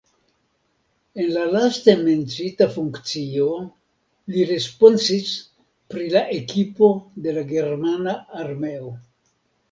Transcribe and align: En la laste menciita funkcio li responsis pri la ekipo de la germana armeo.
En 1.23 1.27
la 1.33 1.41
laste 1.55 1.93
menciita 2.05 2.67
funkcio 2.77 3.49
li 4.35 4.45
responsis 4.51 5.33
pri 5.95 6.07
la 6.15 6.23
ekipo 6.37 6.89
de 7.27 7.35
la 7.37 7.45
germana 7.53 8.17
armeo. 8.45 8.89